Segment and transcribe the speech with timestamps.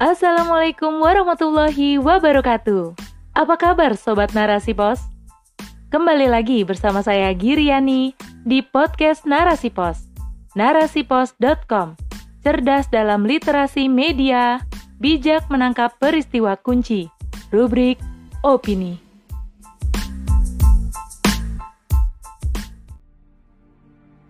[0.00, 2.96] Assalamualaikum warahmatullahi wabarakatuh.
[3.36, 4.96] Apa kabar Sobat Narasi Pos?
[5.92, 8.16] Kembali lagi bersama saya Giriani
[8.48, 10.08] di podcast Narasi Pos.
[10.56, 12.00] Narasipos.com
[12.40, 14.64] Cerdas dalam literasi media,
[14.96, 17.12] bijak menangkap peristiwa kunci.
[17.52, 18.00] Rubrik
[18.40, 18.96] Opini.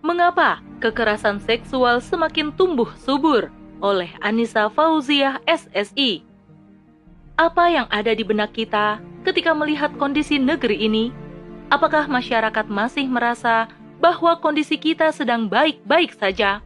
[0.03, 3.60] Mengapa kekerasan seksual semakin tumbuh subur?
[3.81, 6.23] Oleh Anissa Fauziah SSI.
[7.35, 11.09] Apa yang ada di benak kita ketika melihat kondisi negeri ini?
[11.73, 13.67] Apakah masyarakat masih merasa
[13.97, 16.61] bahwa kondisi kita sedang baik-baik saja?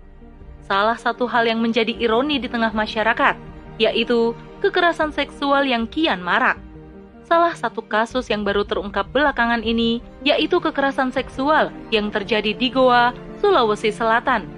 [0.67, 3.37] Salah satu hal yang menjadi ironi di tengah masyarakat,
[3.79, 6.57] yaitu kekerasan seksual yang kian marak.
[7.25, 13.17] Salah satu kasus yang baru terungkap belakangan ini yaitu kekerasan seksual yang terjadi di Goa,
[13.41, 14.54] Sulawesi Selatan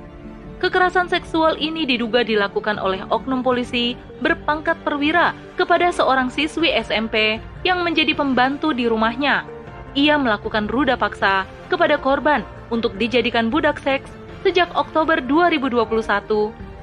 [0.57, 3.93] Kekerasan seksual ini diduga dilakukan oleh oknum polisi
[4.26, 9.45] berpangkat perwira kepada seorang siswi SMP yang menjadi pembantu di rumahnya.
[9.93, 12.41] Ia melakukan ruda paksa kepada korban
[12.73, 14.09] untuk dijadikan budak seks
[14.41, 15.85] sejak Oktober 2021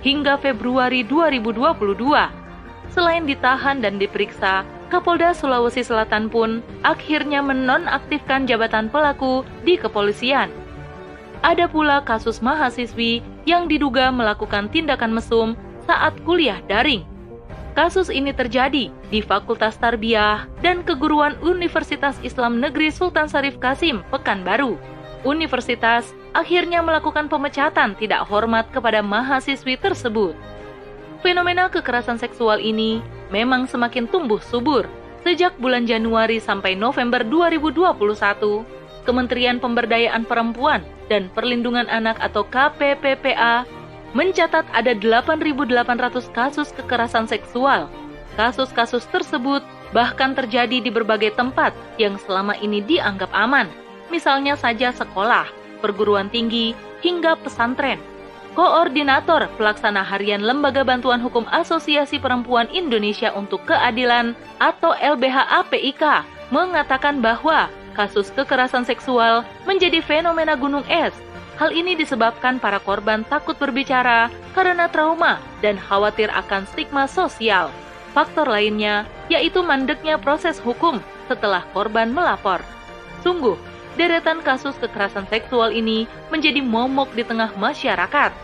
[0.07, 1.99] hingga Februari 2022.
[2.95, 10.47] Selain ditahan dan diperiksa, Kapolda Sulawesi Selatan pun akhirnya menonaktifkan jabatan pelaku di kepolisian.
[11.43, 17.05] Ada pula kasus mahasiswi yang diduga melakukan tindakan mesum saat kuliah daring.
[17.75, 24.79] Kasus ini terjadi di Fakultas Tarbiyah dan Keguruan Universitas Islam Negeri Sultan Sarif Kasim, Pekanbaru.
[25.27, 30.39] Universitas akhirnya melakukan pemecatan tidak hormat kepada mahasiswi tersebut.
[31.25, 33.01] Fenomena kekerasan seksual ini
[33.33, 34.85] memang semakin tumbuh subur
[35.25, 37.81] sejak bulan Januari sampai November 2021
[39.09, 43.65] Kementerian Pemberdayaan Perempuan dan Perlindungan Anak atau KPPPA
[44.15, 47.91] mencatat ada 8.800 kasus kekerasan seksual.
[48.39, 49.63] Kasus-kasus tersebut
[49.95, 53.71] bahkan terjadi di berbagai tempat yang selama ini dianggap aman,
[54.11, 55.47] misalnya saja sekolah,
[55.79, 57.99] perguruan tinggi, hingga pesantren.
[58.55, 66.23] Koordinator Pelaksana Harian Lembaga Bantuan Hukum Asosiasi Perempuan Indonesia untuk Keadilan atau LBH-APIK
[66.55, 71.15] mengatakan bahwa kasus kekerasan seksual menjadi fenomena gunung es.
[71.55, 74.27] Hal ini disebabkan para korban takut berbicara
[74.59, 77.71] karena trauma dan khawatir akan stigma sosial.
[78.11, 80.99] Faktor lainnya yaitu mandeknya proses hukum
[81.31, 82.59] setelah korban melapor.
[83.23, 83.55] Sungguh,
[83.95, 88.35] deretan kasus kekerasan seksual ini menjadi momok di tengah masyarakat.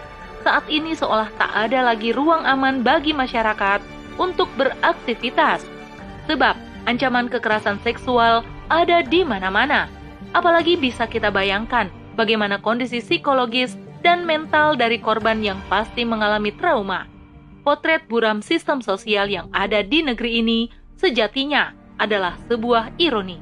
[0.41, 3.83] Saat ini seolah tak ada lagi ruang aman bagi masyarakat
[4.16, 5.66] untuk beraktivitas.
[6.31, 6.56] Sebab
[6.89, 9.91] ancaman kekerasan seksual ada di mana-mana.
[10.31, 17.11] Apalagi bisa kita bayangkan bagaimana kondisi psikologis dan mental dari korban yang pasti mengalami trauma.
[17.67, 23.37] Potret buram sistem sosial yang ada di negeri ini sejatinya adalah sebuah ironi.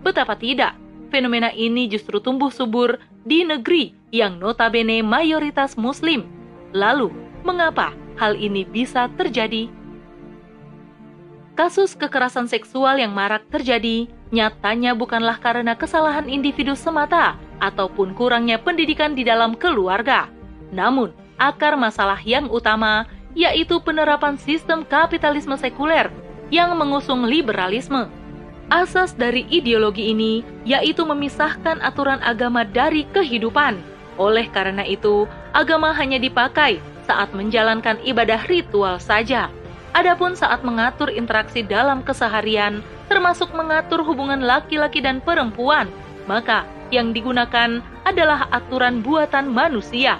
[0.00, 0.72] Betapa tidak,
[1.12, 2.96] fenomena ini justru tumbuh subur
[3.28, 6.24] di negeri yang notabene mayoritas muslim.
[6.72, 7.12] Lalu,
[7.44, 9.68] mengapa hal ini bisa terjadi?
[11.54, 19.14] Kasus kekerasan seksual yang marak terjadi nyatanya bukanlah karena kesalahan individu semata ataupun kurangnya pendidikan
[19.14, 20.26] di dalam keluarga.
[20.74, 23.06] Namun, akar masalah yang utama
[23.38, 26.10] yaitu penerapan sistem kapitalisme sekuler
[26.50, 28.10] yang mengusung liberalisme.
[28.66, 33.78] Asas dari ideologi ini yaitu memisahkan aturan agama dari kehidupan.
[34.18, 39.54] Oleh karena itu, agama hanya dipakai saat menjalankan ibadah ritual saja
[39.94, 45.86] Adapun saat mengatur interaksi dalam keseharian, termasuk mengatur hubungan laki-laki dan perempuan,
[46.26, 50.18] maka yang digunakan adalah aturan buatan manusia.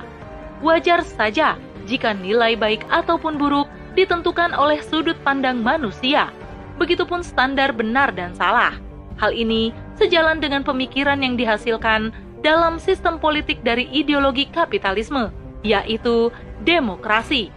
[0.63, 1.59] Wajar saja
[1.91, 3.67] jika nilai baik ataupun buruk
[3.99, 6.31] ditentukan oleh sudut pandang manusia.
[6.79, 8.79] Begitupun standar benar dan salah.
[9.19, 12.11] Hal ini sejalan dengan pemikiran yang dihasilkan
[12.43, 15.31] dalam sistem politik dari ideologi kapitalisme,
[15.67, 16.31] yaitu
[16.63, 17.51] demokrasi.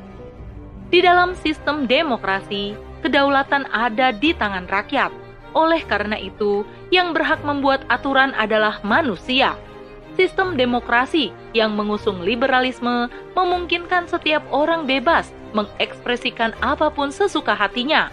[0.88, 2.72] Di dalam sistem demokrasi,
[3.04, 5.12] kedaulatan ada di tangan rakyat.
[5.52, 6.64] Oleh karena itu,
[6.96, 9.60] yang berhak membuat aturan adalah manusia.
[10.16, 18.08] Sistem demokrasi yang mengusung liberalisme memungkinkan setiap orang bebas mengekspresikan apa pun sesuka hatinya.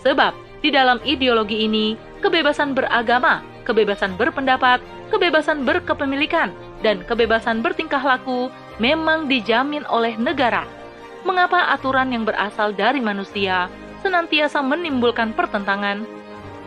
[0.00, 0.32] Sebab
[0.64, 1.92] di dalam ideologi ini,
[2.24, 4.80] kebebasan beragama, kebebasan berpendapat,
[5.12, 8.48] kebebasan berkepemilikan, dan kebebasan bertingkah laku
[8.80, 10.64] memang dijamin oleh negara
[11.24, 13.72] mengapa aturan yang berasal dari manusia
[14.04, 16.04] senantiasa menimbulkan pertentangan?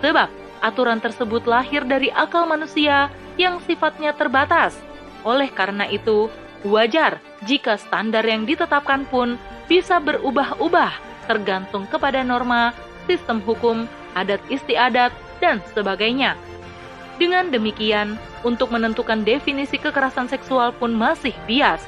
[0.01, 0.29] Sebab
[0.61, 4.77] aturan tersebut lahir dari akal manusia yang sifatnya terbatas.
[5.21, 6.29] Oleh karena itu,
[6.65, 9.37] wajar jika standar yang ditetapkan pun
[9.69, 10.93] bisa berubah-ubah
[11.29, 12.73] tergantung kepada norma,
[13.05, 13.85] sistem hukum,
[14.17, 16.33] adat istiadat, dan sebagainya.
[17.21, 21.83] Dengan demikian, untuk menentukan definisi kekerasan seksual pun masih bias.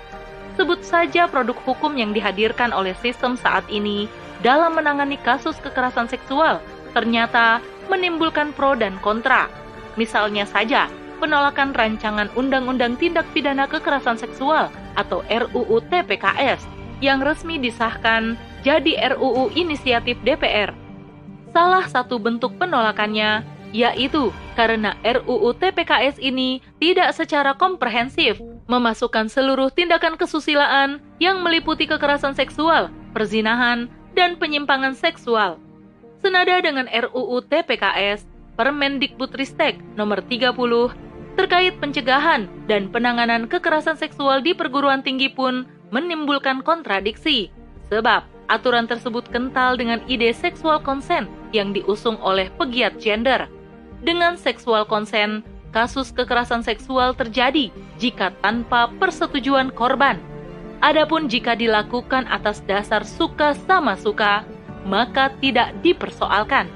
[0.60, 4.12] Sebut saja produk hukum yang dihadirkan oleh sistem saat ini
[4.44, 6.60] dalam menangani kasus kekerasan seksual
[6.92, 9.48] ternyata menimbulkan pro dan kontra.
[9.96, 10.92] Misalnya saja,
[11.24, 14.68] penolakan rancangan Undang-Undang Tindak Pidana Kekerasan Seksual
[15.00, 16.68] atau RUU TPKS
[17.00, 20.76] yang resmi disahkan jadi RUU inisiatif DPR.
[21.56, 30.16] Salah satu bentuk penolakannya yaitu karena RUU TPKS ini tidak secara komprehensif memasukkan seluruh tindakan
[30.16, 35.57] kesusilaan yang meliputi kekerasan seksual, perzinahan, dan penyimpangan seksual.
[36.21, 38.30] Senada dengan RUU TPKS,
[38.60, 40.51] Permendikbudristek nomor 30
[41.39, 45.63] terkait pencegahan dan penanganan kekerasan seksual di perguruan tinggi pun
[45.95, 47.48] menimbulkan kontradiksi.
[47.88, 53.48] Sebab aturan tersebut kental dengan ide seksual konsen yang diusung oleh pegiat gender–
[54.04, 57.69] dengan seksual konsen, kasus kekerasan seksual terjadi
[58.01, 60.18] jika tanpa persetujuan korban.
[60.80, 64.48] Adapun jika dilakukan atas dasar suka sama suka,
[64.88, 66.71] maka tidak dipersoalkan.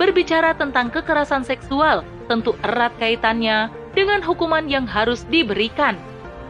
[0.00, 6.00] Berbicara tentang kekerasan seksual tentu erat kaitannya dengan hukuman yang harus diberikan.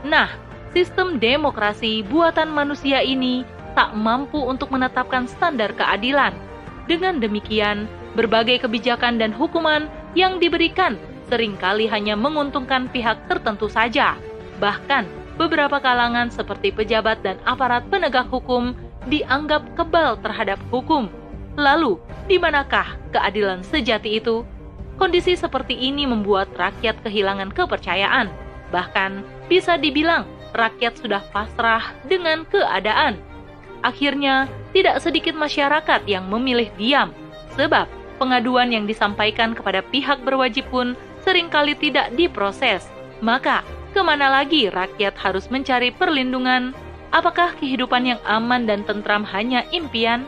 [0.07, 0.31] Nah,
[0.71, 3.43] sistem demokrasi buatan manusia ini
[3.75, 6.31] tak mampu untuk menetapkan standar keadilan.
[6.87, 10.95] Dengan demikian, berbagai kebijakan dan hukuman yang diberikan
[11.33, 14.21] sering kali hanya menguntungkan pihak tertentu saja.
[14.61, 15.09] Bahkan,
[15.41, 18.77] beberapa kalangan seperti pejabat dan aparat penegak hukum
[19.09, 21.09] dianggap kebal terhadap hukum.
[21.57, 21.97] Lalu,
[22.29, 24.45] di manakah keadilan sejati itu?
[25.01, 28.29] Kondisi seperti ini membuat rakyat kehilangan kepercayaan.
[28.69, 33.17] Bahkan, bisa dibilang rakyat sudah pasrah dengan keadaan.
[33.81, 37.11] Akhirnya, tidak sedikit masyarakat yang memilih diam,
[37.57, 37.89] sebab
[38.21, 42.87] pengaduan yang disampaikan kepada pihak berwajib pun sering kali tidak diproses.
[43.23, 43.63] Maka,
[43.95, 46.75] ke mana lagi rakyat harus mencari perlindungan?
[47.13, 50.25] Apakah kehidupan yang aman dan tentram hanya impian?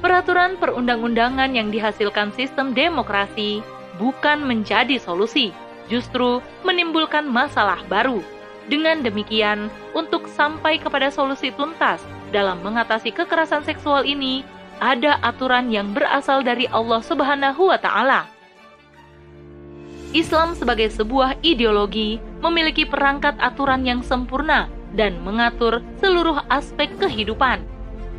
[0.00, 3.60] Peraturan perundang-undangan yang dihasilkan sistem demokrasi
[4.00, 5.52] bukan menjadi solusi,
[5.92, 8.24] justru menimbulkan masalah baru.
[8.70, 14.46] Dengan demikian, untuk sampai kepada solusi tuntas dalam mengatasi kekerasan seksual ini,
[14.80, 18.39] ada aturan yang berasal dari Allah Subhanahu wa Ta'ala.
[20.10, 24.66] Islam sebagai sebuah ideologi memiliki perangkat aturan yang sempurna
[24.98, 27.62] dan mengatur seluruh aspek kehidupan.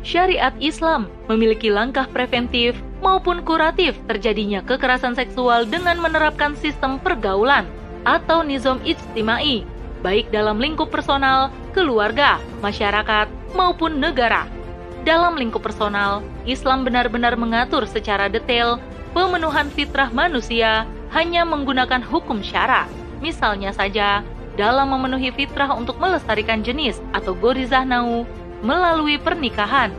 [0.02, 2.74] Syariat Islam memiliki langkah preventif
[3.04, 7.68] maupun kuratif terjadinya kekerasan seksual dengan menerapkan sistem pergaulan
[8.02, 9.62] atau nizam ijtimai,
[10.02, 14.48] baik dalam lingkup personal, keluarga, masyarakat, maupun negara
[15.02, 18.78] dalam lingkup personal, Islam benar-benar mengatur secara detail
[19.10, 22.88] pemenuhan fitrah manusia hanya menggunakan hukum syara.
[23.22, 24.24] Misalnya saja,
[24.58, 28.28] dalam memenuhi fitrah untuk melestarikan jenis atau gorizah nau
[28.60, 29.92] melalui pernikahan,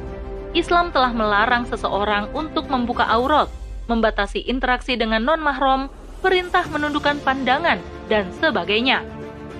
[0.53, 3.49] Islam telah melarang seseorang untuk membuka aurat,
[3.89, 5.89] membatasi interaksi dengan non-mahram,
[6.21, 9.01] perintah menundukkan pandangan, dan sebagainya.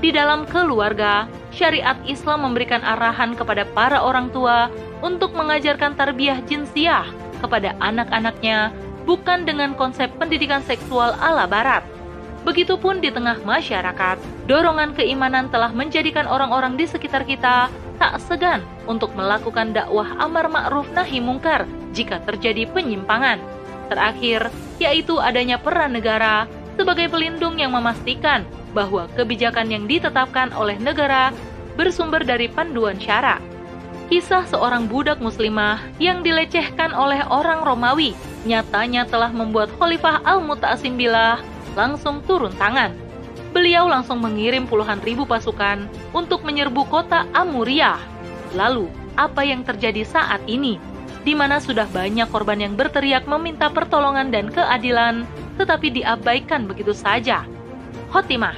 [0.03, 4.67] Di dalam keluarga, syariat Islam memberikan arahan kepada para orang tua
[4.99, 7.07] untuk mengajarkan tarbiyah jinsiah
[7.39, 11.83] kepada anak-anaknya bukan dengan konsep pendidikan seksual ala barat.
[12.43, 14.19] Begitupun di tengah masyarakat,
[14.51, 20.91] dorongan keimanan telah menjadikan orang-orang di sekitar kita tak segan untuk melakukan dakwah amar ma'ruf
[20.91, 21.63] nahi mungkar
[21.95, 23.39] jika terjadi penyimpangan.
[23.87, 26.43] Terakhir, yaitu adanya peran negara
[26.75, 28.43] sebagai pelindung yang memastikan
[28.75, 31.31] bahwa kebijakan yang ditetapkan oleh negara
[31.79, 33.39] bersumber dari panduan syara.
[34.11, 38.11] Kisah seorang budak muslimah yang dilecehkan oleh orang Romawi
[38.43, 41.39] nyatanya telah membuat Khalifah Al-Muta'asim Billah
[41.73, 42.93] langsung turun tangan.
[43.53, 48.01] Beliau langsung mengirim puluhan ribu pasukan untuk menyerbu kota Amuriah.
[48.57, 50.81] Lalu, apa yang terjadi saat ini?
[51.23, 55.23] Di mana sudah banyak korban yang berteriak meminta pertolongan dan keadilan,
[55.55, 57.45] tetapi diabaikan begitu saja
[58.13, 58.53] khotimah.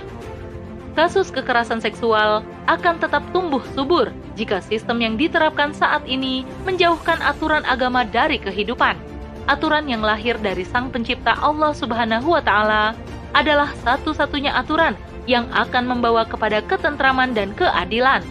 [0.95, 7.63] Kasus kekerasan seksual akan tetap tumbuh subur jika sistem yang diterapkan saat ini menjauhkan aturan
[7.63, 8.99] agama dari kehidupan.
[9.45, 12.97] Aturan yang lahir dari Sang Pencipta Allah Subhanahu wa Ta'ala
[13.37, 14.97] adalah satu-satunya aturan
[15.29, 18.25] yang akan membawa kepada ketentraman dan keadilan.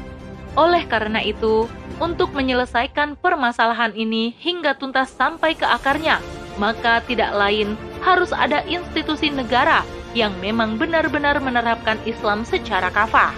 [0.58, 1.70] Oleh karena itu,
[2.02, 6.18] untuk menyelesaikan permasalahan ini hingga tuntas sampai ke akarnya,
[6.58, 9.86] maka tidak lain harus ada institusi negara
[10.18, 13.30] yang memang benar-benar menerapkan Islam secara kafah.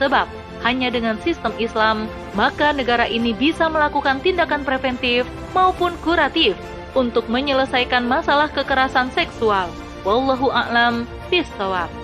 [0.00, 0.24] Sebab
[0.64, 6.56] hanya dengan sistem Islam, maka negara ini bisa melakukan tindakan preventif maupun kuratif
[6.94, 9.68] untuk menyelesaikan masalah kekerasan seksual.
[10.06, 11.97] Wallahu a'lam bishawab.